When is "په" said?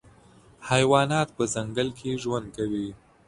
1.37-1.43